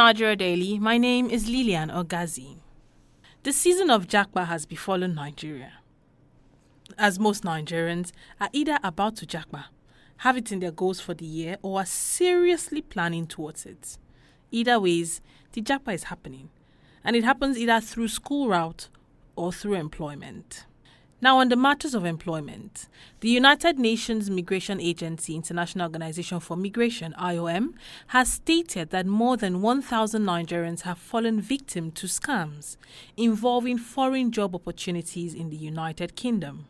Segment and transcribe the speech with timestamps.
[0.00, 0.78] Nigeria Daily.
[0.78, 2.60] My name is Lilian Ogazi.
[3.42, 5.74] The season of Japa has befallen Nigeria.
[6.96, 8.10] As most Nigerians
[8.40, 9.66] are either about to Japa,
[10.16, 13.98] have it in their goals for the year, or are seriously planning towards it.
[14.50, 15.20] Either ways,
[15.52, 16.48] the Japa is happening,
[17.04, 18.88] and it happens either through school route
[19.36, 20.64] or through employment.
[21.22, 22.88] Now, on the matters of employment,
[23.20, 27.74] the United Nations Migration Agency International Organization for Migration IOM
[28.06, 32.78] has stated that more than 1,000 Nigerians have fallen victim to scams
[33.18, 36.64] involving foreign job opportunities in the United Kingdom.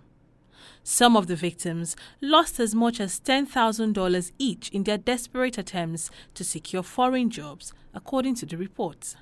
[0.83, 6.43] Some of the victims lost as much as $10,000 each in their desperate attempts to
[6.43, 9.15] secure foreign jobs, according to the report.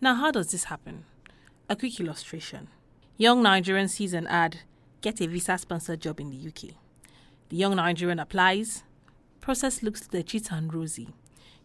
[0.00, 1.04] Now, how does this happen?
[1.68, 2.68] A quick illustration.
[3.18, 4.60] Young Nigerian sees an ad,
[5.02, 6.74] get a visa sponsored job in the UK.
[7.50, 8.84] The young Nigerian applies.
[9.40, 11.10] Process looks legit and rosy.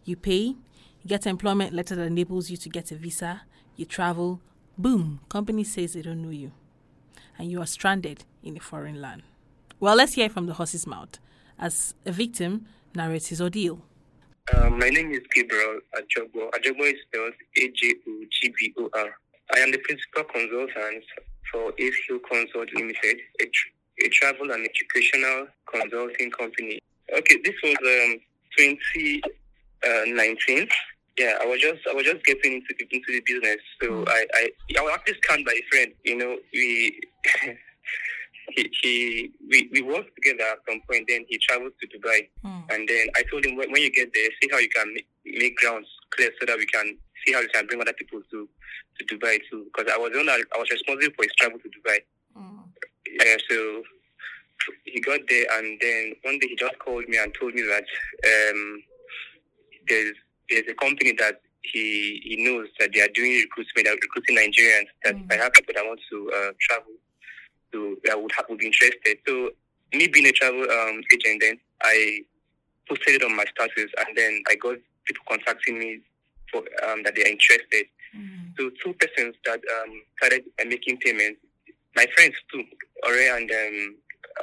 [0.04, 0.54] You pay,
[1.02, 3.42] you get employment letter that enables you to get a visa,
[3.76, 4.42] you travel,
[4.76, 6.52] boom, company says they don't know you.
[7.38, 9.22] And you are stranded in a foreign land.
[9.80, 11.18] Well, let's hear from the horse's mouth
[11.58, 13.80] as a victim narrates his ordeal.
[14.54, 16.50] Um, my name is Gabriel Ajogbor.
[16.50, 19.10] Ajogbor is spelled A J O G B O R.
[19.54, 21.04] I am the principal consultant
[21.52, 23.44] for Hill Consult Limited, a,
[24.04, 26.80] a travel and educational consulting company.
[27.12, 28.18] Okay, this was um,
[28.56, 30.68] 2019.
[31.18, 34.04] Yeah, I was just I was just getting into the, into the business, so.
[34.06, 35.92] I, I I was actually scanned by a friend.
[36.04, 37.00] You know, we
[38.54, 41.06] he, he we, we worked together at some point.
[41.08, 42.62] Then he traveled to Dubai, mm.
[42.70, 45.08] and then I told him when, when you get there, see how you can make,
[45.24, 48.48] make grounds clear so that we can see how you can bring other people to
[48.98, 49.64] to Dubai too.
[49.64, 51.98] Because I was the one that, I was responsible for his travel to Dubai.
[52.36, 52.64] Mm.
[53.20, 53.82] Yeah, so
[54.84, 57.84] he got there, and then one day he just called me and told me that
[58.26, 58.82] um,
[59.88, 60.14] there's
[60.50, 64.36] there's a company that he he knows that they are doing recruitment, they are recruiting
[64.36, 64.88] Nigerians.
[65.04, 65.32] That mm.
[65.32, 66.92] I have people that want to uh, travel,
[67.72, 69.18] to that would have would be interested.
[69.26, 69.50] So
[69.92, 72.20] me being a travel um, agent, then I
[72.88, 76.00] posted it on my status, and then I got people contacting me
[76.50, 77.86] for um, that they are interested.
[78.16, 78.56] Mm.
[78.58, 81.40] So two persons that um, started uh, making payments,
[81.94, 82.64] my friends too,
[83.06, 83.96] Ore and um,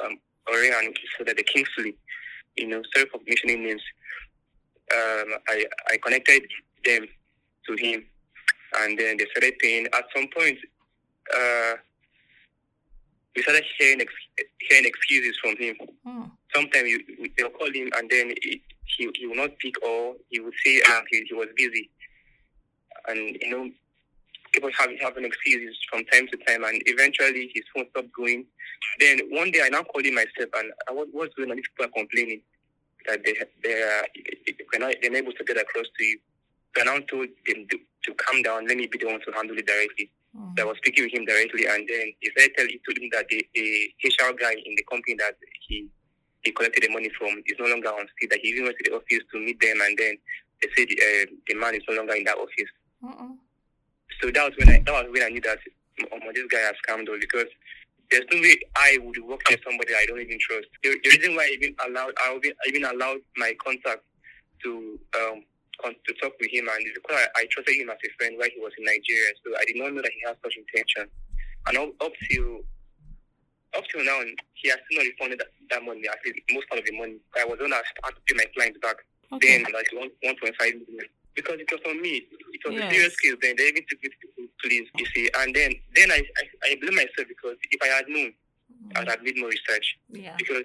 [0.04, 0.18] um,
[0.48, 1.96] Ore and so that the Kingsley,
[2.56, 3.82] you know, sorry for mentioning names.
[4.94, 6.42] Um, I I connected
[6.84, 7.06] them
[7.66, 8.04] to him,
[8.78, 9.86] and then they started paying.
[9.86, 10.58] At some point,
[11.34, 11.74] uh,
[13.34, 15.76] we started hearing ex- hearing excuses from him.
[16.06, 16.30] Mm.
[16.54, 16.88] Sometimes
[17.36, 18.62] they'll call him, and then he,
[18.96, 21.90] he, he will not pick, or he will say uh, he, he was busy
[23.08, 23.70] and you know
[24.52, 28.44] people have having excuses from time to time, and eventually his phone stopped going.
[29.00, 31.56] Then one day I now called him myself, and I was what's going on?
[31.56, 32.40] These people are complaining
[33.06, 34.06] that they they are
[34.72, 36.18] they're not, they're able to get across to you.
[36.74, 38.66] So I now told them to, to calm down.
[38.66, 40.10] Let me be the one to handle it directly.
[40.36, 40.52] Mm.
[40.56, 43.08] So I was speaking with him directly, and then he said, tell, he told him
[43.12, 43.66] that the, the
[44.04, 45.36] HR guy in the company that
[45.66, 45.88] he
[46.42, 48.30] he collected the money from is no longer on state.
[48.30, 50.14] That he even went to the office to meet them, and then
[50.62, 52.70] they said uh, the man is no longer in that office.
[53.04, 53.28] Uh-uh.
[54.20, 55.58] So that was when I that was when I knew that
[56.12, 57.50] oh, this guy has scammed us because
[58.10, 60.68] there's no way I would work with somebody I don't even trust.
[60.82, 64.02] The, the reason why I even allowed I even allowed my contact
[64.62, 65.42] to um
[65.84, 68.60] to talk with him and because I, I trusted him as a friend while he
[68.60, 71.04] was in Nigeria, so I did not know that he had such intention.
[71.68, 72.64] And up, up till
[73.76, 74.24] up till now,
[74.54, 77.16] he has still not refunded that, that money, at least most part of the money.
[77.36, 78.96] I was to have to pay my clients back.
[79.32, 79.62] Okay.
[79.62, 82.24] Then like one one point five million because it was on me.
[82.24, 82.90] It was yes.
[82.90, 83.36] a serious case.
[83.40, 85.30] Then they even took me to police, you see.
[85.38, 88.96] And then then I, I, I blame myself because if I had known, mm-hmm.
[88.96, 89.98] I would have made more research.
[90.10, 90.34] Yeah.
[90.38, 90.64] Because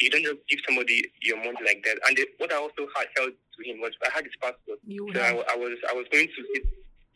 [0.00, 1.98] you don't just give somebody your money like that.
[2.06, 4.78] And the, what I also had held to him was I had his passport.
[4.86, 6.40] You so I, I, was I was going to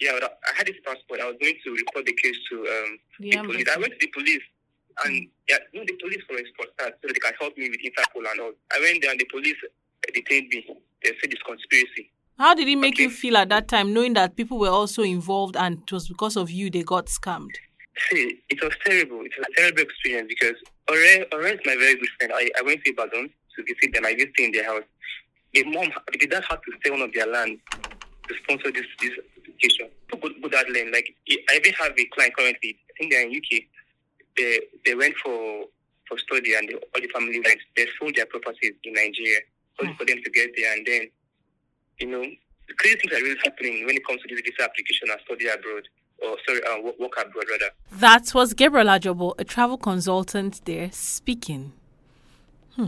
[0.01, 1.21] yeah I had his passport.
[1.21, 3.69] I was going to report the case to um, the, the police.
[3.69, 4.47] I went to the police.
[5.05, 5.31] And mm.
[5.49, 8.41] yeah, no, the police for for start, so they can help me with Interpol and
[8.41, 8.55] all.
[8.75, 9.59] I went there and the police
[10.15, 10.67] detained me.
[11.03, 12.11] They said it's conspiracy.
[12.39, 13.03] How did it make okay.
[13.05, 16.37] you feel at that time, knowing that people were also involved and it was because
[16.37, 17.57] of you they got scammed?
[18.09, 19.23] See, it was terrible.
[19.23, 20.55] It was a terrible experience because
[20.89, 22.33] Ore, Ore is my very good friend.
[22.33, 24.07] I, I went to Ibadan to visit them.
[24.07, 24.85] I did stay in their house.
[25.53, 29.19] The mom, the dad had to sell one of their land to sponsor this this
[29.37, 29.89] application.
[30.13, 31.13] Good, go, go that lane, like
[31.51, 32.79] I even have a client currently.
[32.89, 33.63] I think they're in UK.
[34.37, 35.65] They they went for
[36.07, 37.59] for study and they, all the family went.
[37.75, 39.41] They sold their properties in Nigeria
[39.81, 41.09] only for them to get there and then
[42.01, 42.25] you know,
[42.79, 45.89] crazy things are really happening when it comes to this visa application and study abroad.
[46.21, 47.71] Or sorry, uh, work abroad rather.
[47.93, 51.73] That was Gabriel Ajobo, a travel consultant there, speaking.
[52.75, 52.87] Hmm.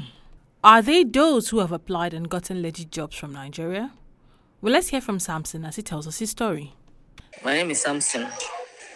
[0.65, 3.93] Are they those who have applied and gotten legit jobs from Nigeria?
[4.61, 6.75] Well, let's hear from Samson as he tells us his story.
[7.45, 8.27] My name is Samson.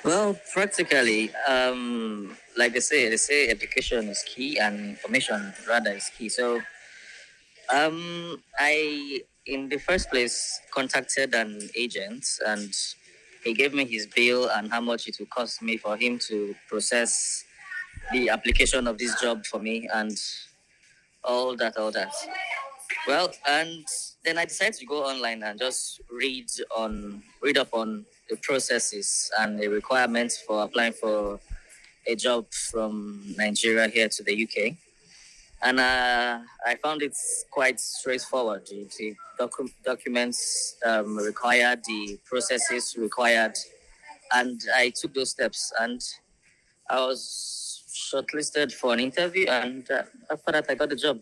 [0.04, 6.10] Well, practically, um, like they say, they say education is key and information rather is
[6.10, 6.28] key.
[6.28, 6.56] So,
[7.74, 12.72] um, I, in the first place, contacted an agent and
[13.42, 16.54] he gave me his bill and how much it would cost me for him to
[16.68, 17.44] process
[18.12, 20.18] the application of this job for me and
[21.22, 22.12] all that, all that.
[23.06, 23.84] Well, and
[24.24, 29.30] then I decided to go online and just read on read up on the processes
[29.38, 31.40] and the requirements for applying for
[32.06, 34.76] a job from Nigeria here to the UK.
[35.64, 37.16] And uh, I found it
[37.50, 38.66] quite straightforward.
[38.66, 43.56] The docu- documents um, required, the processes required,
[44.32, 45.72] and I took those steps.
[45.80, 46.02] And
[46.90, 47.82] I was
[48.12, 51.20] shortlisted for an interview, and uh, after that, I got the job.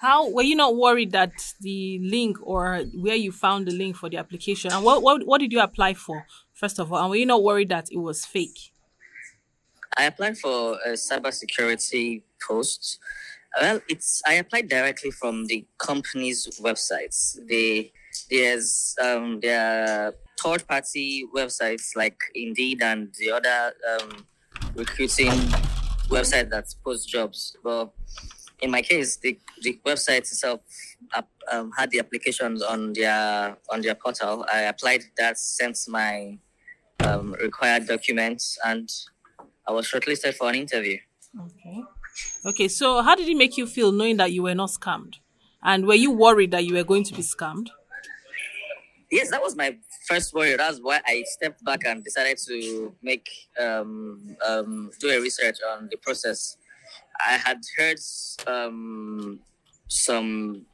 [0.00, 4.08] How were you not worried that the link or where you found the link for
[4.10, 7.00] the application and what what, what did you apply for first of all?
[7.00, 8.72] And were you not worried that it was fake?
[9.96, 12.98] I applied for a cybersecurity post.
[13.60, 17.38] Well, it's I applied directly from the company's websites.
[17.48, 17.92] They
[18.30, 24.26] there's um there are third party websites like Indeed and the other um,
[24.74, 25.30] recruiting
[26.08, 27.56] website that post jobs.
[27.62, 27.90] But
[28.60, 30.60] in my case, the, the website itself
[31.50, 34.46] um, had the applications on their on their portal.
[34.52, 36.38] I applied that, sent my
[37.00, 38.88] um, required documents, and
[39.68, 40.98] I was shortlisted for an interview.
[41.38, 41.82] Okay.
[42.44, 42.68] Okay.
[42.68, 45.14] So, how did it make you feel knowing that you were not scammed?
[45.62, 47.68] And were you worried that you were going to be scammed?
[49.10, 49.76] Yes, that was my
[50.08, 50.56] first worry.
[50.56, 53.28] That's why I stepped back and decided to make
[53.60, 56.56] um, um, do a research on the process
[57.20, 57.98] I had heard
[58.46, 59.40] um,
[59.88, 60.66] some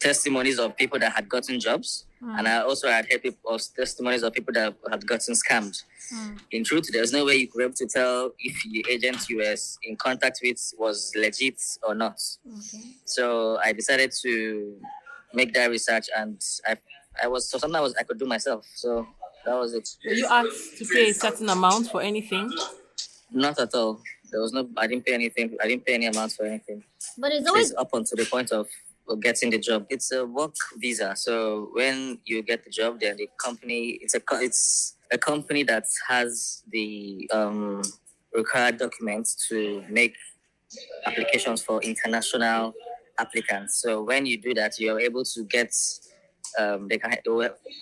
[0.00, 2.38] testimonies of people that had gotten jobs, mm.
[2.38, 5.82] and I also had heard people, of testimonies of people that had gotten scammed.
[6.14, 6.38] Mm.
[6.52, 9.38] In truth, there's no way you could be able to tell if the agent you
[9.38, 12.20] were in contact with was legit or not.
[12.46, 12.84] Okay.
[13.04, 14.76] So I decided to
[15.34, 16.76] make that research, and I,
[17.22, 18.66] I was so something I was I could do myself.
[18.74, 19.06] So
[19.44, 19.88] that was it.
[20.04, 22.50] Were you asked to pay a certain amount for anything?
[23.30, 24.00] Not at all.
[24.30, 24.68] There was no.
[24.76, 25.56] I didn't pay anything.
[25.62, 26.84] I didn't pay any amounts for anything.
[27.18, 28.68] But it's always it's up until the point of
[29.20, 29.86] getting the job.
[29.88, 31.14] It's a work visa.
[31.16, 35.84] So when you get the job, then the company it's a it's a company that
[36.08, 37.82] has the um,
[38.34, 40.16] required documents to make
[41.06, 42.74] applications for international
[43.18, 43.80] applicants.
[43.80, 45.72] So when you do that, you're able to get
[46.58, 47.16] um, they can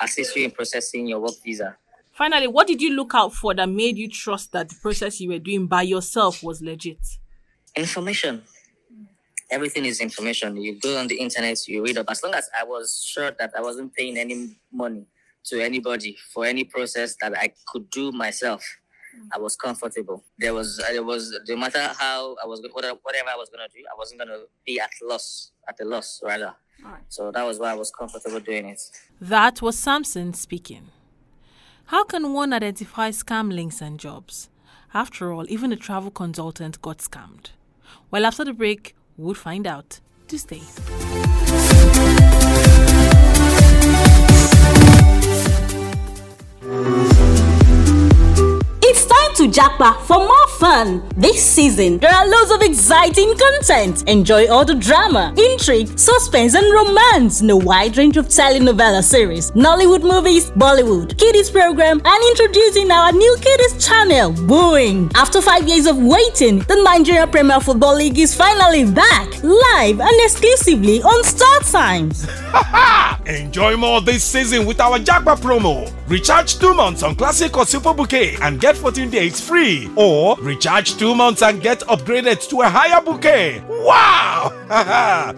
[0.02, 1.76] assist you in processing your work visa.
[2.12, 5.28] Finally, what did you look out for that made you trust that the process you
[5.28, 6.98] were doing by yourself was legit?
[7.76, 8.42] Information.
[9.50, 10.56] Everything is information.
[10.56, 12.06] You go on the internet, you read up.
[12.08, 15.06] As long as I was sure that I wasn't paying any money
[15.44, 18.64] to anybody for any process that I could do myself,
[19.32, 20.24] I was comfortable.
[20.38, 23.96] There was, there was, no matter how I was, whatever I was gonna do, I
[23.96, 26.54] wasn't gonna be at loss, at a loss rather.
[26.82, 27.02] Right.
[27.08, 28.80] So that was why I was comfortable doing it.
[29.20, 30.90] That was Samson speaking.
[31.86, 34.48] How can one identify scam links and jobs?
[34.92, 37.50] After all, even a travel consultant got scammed.
[38.10, 40.00] Well, after the break, we'll find out.
[40.28, 40.62] To stay.
[48.82, 50.33] It's time to Japa for more
[50.64, 51.02] fun.
[51.14, 54.08] This season, there are loads of exciting content.
[54.08, 59.50] Enjoy all the drama, intrigue, suspense, and romance in a wide range of telenovela series,
[59.50, 65.12] Nollywood movies, Bollywood, kiddies program, and introducing our new kiddies channel, Boeing.
[65.14, 70.18] After five years of waiting, the Nigeria Premier Football League is finally back, live and
[70.26, 72.26] exclusively on Star Times.
[73.26, 75.90] Enjoy more this season with our Japa promo.
[76.08, 79.90] Recharge two months on Classic or Super Bouquet and get 14 days free.
[79.96, 83.60] Or recharge two months and get upgraded to a higher bouquet.
[83.68, 84.52] Wow!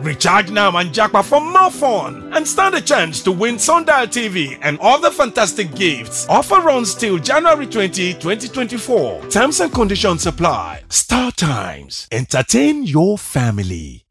[0.00, 4.58] recharge now and Japa for more fun and stand a chance to win Sundial TV
[4.60, 6.28] and other fantastic gifts.
[6.28, 9.28] Offer runs till January 20, 2024.
[9.28, 10.82] Terms and conditions apply.
[10.90, 12.08] Star Times.
[12.12, 14.05] Entertain your family.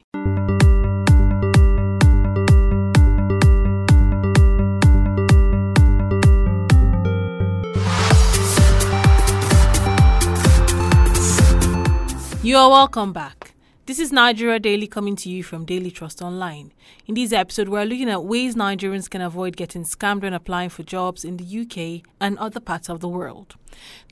[12.46, 13.56] You are welcome back.
[13.86, 16.72] This is Nigeria Daily coming to you from Daily Trust Online.
[17.04, 20.84] In this episode, we're looking at ways Nigerians can avoid getting scammed when applying for
[20.84, 23.56] jobs in the UK and other parts of the world.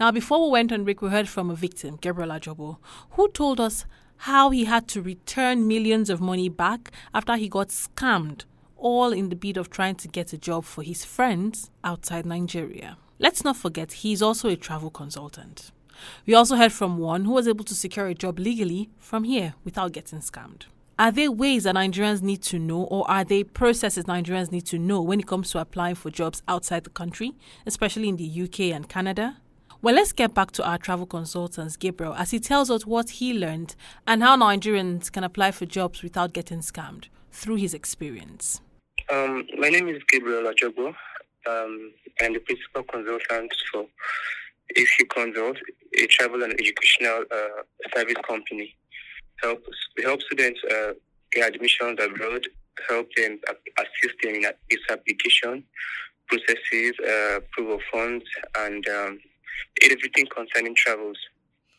[0.00, 2.78] Now, before we went on break, we heard from a victim, Gabriel Ajobo,
[3.10, 3.86] who told us
[4.16, 9.28] how he had to return millions of money back after he got scammed all in
[9.28, 12.96] the bid of trying to get a job for his friends outside Nigeria.
[13.20, 15.70] Let's not forget, he's also a travel consultant.
[16.26, 19.54] We also heard from one who was able to secure a job legally from here
[19.64, 20.62] without getting scammed.
[20.96, 24.78] Are there ways that Nigerians need to know, or are there processes Nigerians need to
[24.78, 27.32] know when it comes to applying for jobs outside the country,
[27.66, 29.38] especially in the UK and Canada?
[29.82, 33.34] Well, let's get back to our travel consultant, Gabriel, as he tells us what he
[33.34, 33.74] learned
[34.06, 38.60] and how Nigerians can apply for jobs without getting scammed through his experience.
[39.12, 40.94] Um, my name is Gabriel Ajogo.
[41.46, 41.92] Um,
[42.22, 43.86] I'm the principal consultant for
[44.76, 45.58] ACU Consult,
[45.98, 47.62] a travel and educational uh,
[47.94, 48.74] service company.
[49.42, 49.62] Help
[49.96, 50.92] we help students uh,
[51.32, 52.46] get admissions abroad,
[52.88, 53.38] help them
[53.78, 55.64] assist them in this application
[56.28, 58.24] processes, uh, proof of funds,
[58.58, 59.18] and um,
[59.82, 61.18] everything concerning travels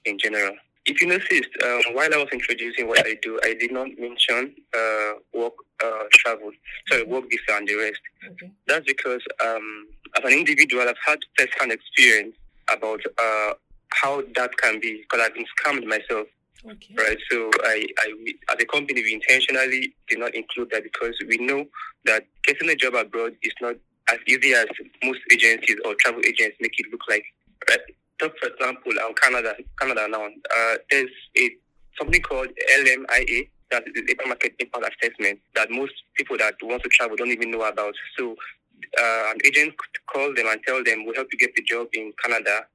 [0.06, 0.56] in general.
[0.86, 4.54] If you noticed, um, while I was introducing what I do, I did not mention
[4.77, 6.51] uh, work uh, travel,
[6.88, 8.01] sorry, work visa and the rest.
[8.34, 8.51] Okay.
[8.68, 12.36] That's because um, as an individual, I've had first-hand experience
[12.69, 13.53] about uh,
[13.89, 16.27] how that can be, because I've been scammed myself.
[16.65, 16.95] Okay.
[16.98, 21.38] Right, so I, I, as a company, we intentionally did not include that because we
[21.38, 21.65] know
[22.05, 23.75] that getting a job abroad is not
[24.10, 24.65] as easy as
[25.03, 27.24] most agencies or travel agents make it look like.
[27.69, 27.79] Right?
[28.19, 30.25] For example, um, Canada, Canada now.
[30.25, 31.50] Uh, there's a
[32.00, 36.84] something called LMIA, that is the labor market impact assessment that most people that want
[36.84, 37.93] to travel don't even know about.
[38.17, 38.36] So
[39.00, 41.88] uh, an agent could call them and tell them, "We'll help you get the job
[41.94, 42.65] in Canada,"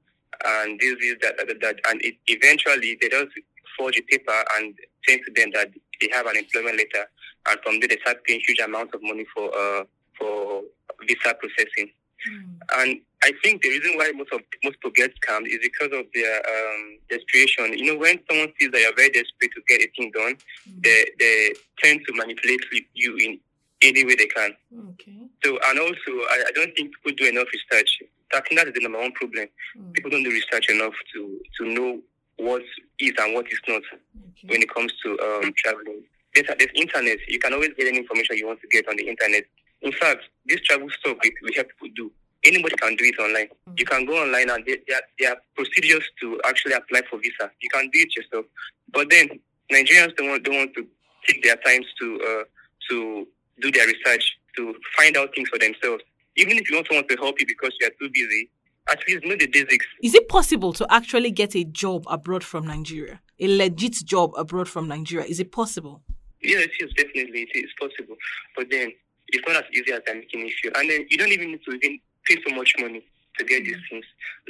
[0.45, 3.31] and this is that, that, that, and it, eventually they just
[3.77, 4.75] forge a paper and
[5.07, 7.07] send to them that they have an employment letter,
[7.49, 9.83] and from there they start paying huge amounts of money for uh,
[10.17, 10.63] for
[11.07, 11.91] visa processing.
[12.29, 12.59] Mm.
[12.77, 16.05] And I think the reason why most of most people get scammed is because of
[16.13, 17.77] their um, desperation.
[17.77, 20.35] You know, when someone sees that you're very desperate to get a thing done,
[20.69, 20.83] mm.
[20.83, 22.61] they they tend to manipulate
[22.93, 23.39] you in
[23.81, 24.55] any way they can.
[24.91, 25.17] Okay.
[25.43, 28.01] So, and also, I, I don't think people do enough research.
[28.33, 29.47] I think that is the number one problem.
[29.77, 29.93] Mm.
[29.93, 31.99] People don't do research enough to to know
[32.37, 32.63] what
[32.99, 34.47] is and what is not okay.
[34.47, 36.03] when it comes to um, traveling.
[36.33, 37.19] There's, there's internet.
[37.27, 39.43] You can always get any information you want to get on the internet.
[39.81, 42.11] In fact, this travel stuff we, we help people do.
[42.43, 43.47] Anybody can do it online.
[43.47, 43.73] Mm-hmm.
[43.77, 47.51] You can go online and there, there, there, are procedures to actually apply for visa.
[47.61, 48.45] You can do it yourself.
[48.91, 49.39] But then
[49.71, 50.87] Nigerians don't want, don't want to
[51.27, 52.43] take their times to uh,
[52.89, 53.27] to
[53.61, 56.03] do their research, to find out things for themselves.
[56.37, 58.49] Even if you don't want someone to help you because you are too busy,
[58.89, 59.85] at least know the basics.
[60.01, 63.21] Is it possible to actually get a job abroad from Nigeria?
[63.39, 65.25] A legit job abroad from Nigeria?
[65.25, 66.01] Is it possible?
[66.41, 67.47] Yes, yes, definitely.
[67.53, 68.15] It is possible.
[68.55, 68.91] But then
[69.27, 70.71] it's not as easy as I'm making it feel.
[70.75, 73.05] And then you don't even need to even pay so much money
[73.37, 74.05] to get these things.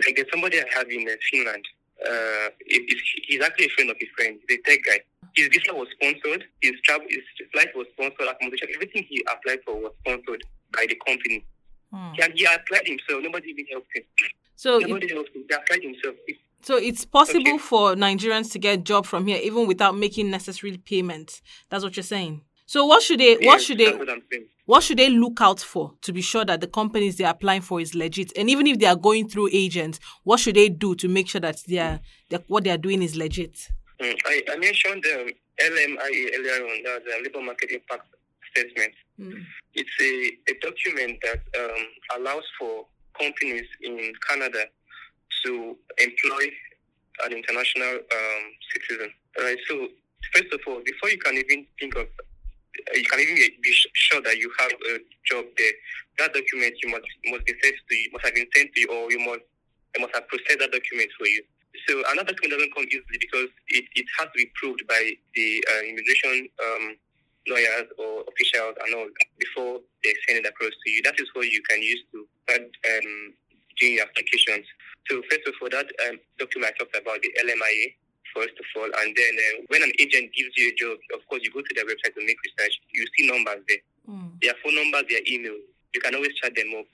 [0.05, 1.65] Like there's somebody I have in uh, Finland.
[2.07, 4.39] Uh, he's actually a friend of his friend.
[4.47, 4.99] He's a tech guy.
[5.35, 6.45] His visa was sponsored.
[6.61, 7.21] His travel, his
[7.53, 8.27] flight was sponsored.
[8.27, 10.43] Accommodation, everything he applied for was sponsored
[10.73, 11.45] by the company.
[11.91, 12.13] Hmm.
[12.21, 13.21] And he applied himself.
[13.23, 14.03] Nobody even helped him.
[14.55, 15.43] So nobody it, helped him.
[15.47, 16.15] He applied himself.
[16.63, 17.57] So it's possible okay.
[17.57, 21.41] for Nigerians to get a job from here even without making necessary payments.
[21.69, 22.41] That's what you're saying.
[22.71, 23.35] So what should they?
[23.41, 23.91] What should they?
[24.65, 27.81] What should they look out for to be sure that the companies they're applying for
[27.81, 28.31] is legit?
[28.37, 31.41] And even if they are going through agents, what should they do to make sure
[31.41, 31.99] that they are,
[32.29, 33.67] that what they are doing is legit?
[33.99, 35.29] Mm, I, I, mentioned the um,
[35.61, 38.05] LMIA earlier on, that's the Labor Market Impact
[38.55, 38.93] Statement.
[39.19, 39.43] Mm.
[39.73, 42.85] It's a, a document that um, allows for
[43.19, 44.63] companies in Canada
[45.43, 46.43] to employ
[47.25, 49.11] an international um, citizen.
[49.37, 49.57] Right.
[49.67, 49.89] So
[50.33, 52.07] first of all, before you can even think of
[52.93, 55.73] you can even be sure that you have a job there.
[56.19, 58.87] That document you must must be sent to you, must have been sent to you,
[58.87, 59.41] or you must
[59.99, 61.43] must have processed that document for you.
[61.87, 65.63] So another document doesn't come easily because it, it has to be proved by the
[65.71, 66.95] uh, immigration um,
[67.47, 69.07] lawyers or officials and all
[69.39, 71.01] before they send it across to you.
[71.03, 73.33] That is what you can use to start um,
[73.79, 74.65] doing your applications.
[75.07, 77.95] So first of all, that um, document I talked about, the LMIA,
[78.35, 78.89] first of all.
[78.89, 81.73] And then uh, when an agent gives you a job, of course, you go to
[81.75, 82.79] their website to make research.
[82.93, 83.83] You see numbers there.
[84.09, 84.39] Mm.
[84.41, 85.57] Their phone numbers, their email.
[85.93, 86.85] You can always chat them up.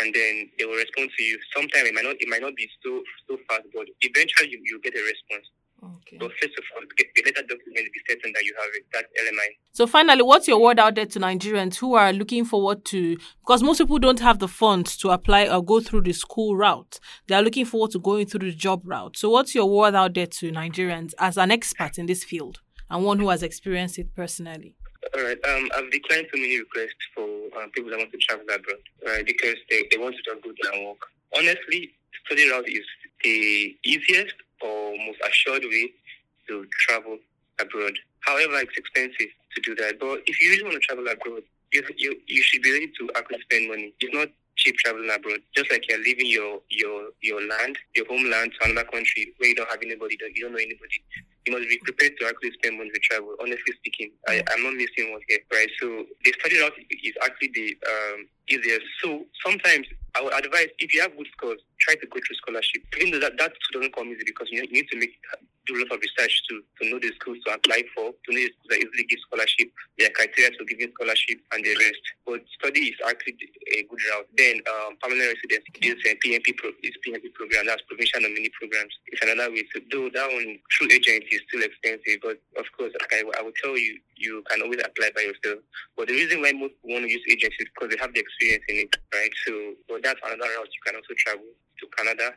[0.00, 1.38] And then they will respond to you.
[1.54, 4.80] Sometimes it might not it might not be so so fast, but eventually you, you
[4.80, 5.52] get a response.
[5.82, 6.16] Okay.
[6.16, 8.84] But first of all, get the letter document be certain that you have it.
[8.92, 9.48] That LMI.
[9.72, 13.64] So finally, what's your word out there to Nigerians who are looking forward to because
[13.64, 17.00] most people don't have the funds to apply or go through the school route.
[17.26, 19.16] They are looking forward to going through the job route.
[19.16, 23.04] So what's your word out there to Nigerians as an expert in this field and
[23.04, 24.76] one who has experienced it personally?
[25.16, 25.38] All right.
[25.44, 27.24] Um, I've declined so many requests for
[27.60, 29.26] um, people that want to travel abroad, right?
[29.26, 30.98] Because they, they want to just go there and work.
[31.36, 31.90] Honestly,
[32.24, 32.84] study route is
[33.22, 35.90] the easiest or most assured way
[36.48, 37.18] to travel
[37.60, 37.94] abroad.
[38.20, 39.30] However, it's expensive.
[39.54, 39.98] to do that.
[40.00, 43.10] But if you really want to travel abroad, you you, you should be ready to
[43.16, 43.92] actually spend money.
[44.00, 45.40] It's not cheap traveling abroad.
[45.56, 49.54] Just like you're leaving your your your land, your homeland to another country where you
[49.54, 50.98] don't have anybody, you don't know anybody.
[51.46, 53.34] You must be prepared to actually spend money to travel.
[53.40, 55.68] Honestly speaking, I, I'm not missing one here, right?
[55.80, 58.78] So the study route is actually the um, easier.
[59.02, 62.82] So sometimes I would advise if you have good scores, try to go through scholarship.
[62.98, 65.14] Even though that, that doesn't come easy because you need to make
[65.66, 68.42] do a lot of research to, to know the schools to apply for, to know
[68.42, 72.02] the schools that easily give scholarship, their criteria to giving scholarship, and the rest.
[72.26, 73.38] But study is actually
[73.74, 74.28] a good route.
[74.36, 77.66] Then um, permanent residency is a PNP pro, is PNP program.
[77.66, 78.94] That's provincial nominee programs.
[79.08, 82.18] It's another way to do that one through agency is still expensive.
[82.22, 85.62] But of course, I, I will tell you, you can always apply by yourself.
[85.96, 88.64] But the reason why most want to use agencies is because they have the experience
[88.68, 89.32] in it, right?
[89.46, 89.52] So,
[89.88, 92.34] but that's another route you can also travel to Canada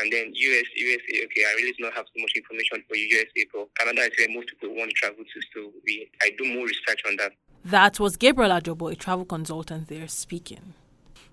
[0.00, 3.46] and then US, USA, okay, I really do not have so much information for USA,
[3.52, 6.66] but Canada is where most people want to travel to, so we, I do more
[6.66, 7.32] research on that.
[7.64, 10.74] That was Gabriel Ajobo, a travel consultant there, speaking.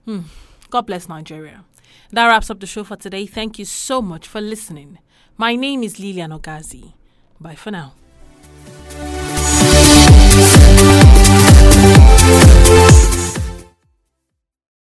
[0.05, 0.21] Hmm.
[0.69, 1.65] God bless Nigeria.
[2.11, 3.25] That wraps up the show for today.
[3.25, 4.99] Thank you so much for listening.
[5.37, 6.93] My name is Lilian Ogazi.
[7.39, 7.93] Bye for now.